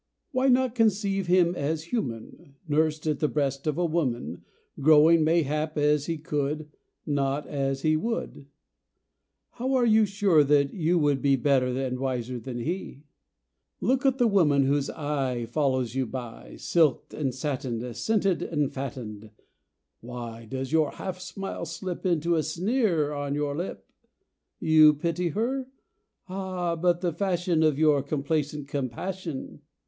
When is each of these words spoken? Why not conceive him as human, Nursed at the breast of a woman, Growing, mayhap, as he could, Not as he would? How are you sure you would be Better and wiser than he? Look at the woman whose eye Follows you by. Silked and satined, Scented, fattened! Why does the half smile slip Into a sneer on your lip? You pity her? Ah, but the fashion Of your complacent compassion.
Why 0.31 0.47
not 0.47 0.73
conceive 0.73 1.27
him 1.27 1.53
as 1.53 1.93
human, 1.93 2.55
Nursed 2.67 3.05
at 3.05 3.19
the 3.19 3.27
breast 3.27 3.67
of 3.67 3.77
a 3.77 3.85
woman, 3.85 4.41
Growing, 4.79 5.23
mayhap, 5.23 5.77
as 5.77 6.07
he 6.07 6.17
could, 6.17 6.71
Not 7.05 7.45
as 7.45 7.83
he 7.83 7.95
would? 7.95 8.47
How 9.51 9.75
are 9.75 9.85
you 9.85 10.07
sure 10.07 10.41
you 10.41 10.97
would 10.97 11.21
be 11.21 11.35
Better 11.35 11.67
and 11.67 11.99
wiser 11.99 12.39
than 12.39 12.57
he? 12.61 13.03
Look 13.79 14.03
at 14.03 14.17
the 14.17 14.25
woman 14.25 14.63
whose 14.63 14.89
eye 14.89 15.45
Follows 15.45 15.93
you 15.93 16.07
by. 16.07 16.55
Silked 16.57 17.13
and 17.13 17.31
satined, 17.31 17.95
Scented, 17.95 18.49
fattened! 18.73 19.29
Why 19.99 20.45
does 20.45 20.71
the 20.71 20.89
half 20.95 21.19
smile 21.19 21.65
slip 21.65 22.07
Into 22.07 22.33
a 22.35 22.41
sneer 22.41 23.11
on 23.11 23.35
your 23.35 23.55
lip? 23.55 23.87
You 24.59 24.95
pity 24.95 25.27
her? 25.27 25.67
Ah, 26.27 26.75
but 26.75 27.01
the 27.01 27.13
fashion 27.13 27.61
Of 27.61 27.77
your 27.77 28.01
complacent 28.01 28.67
compassion. 28.67 29.61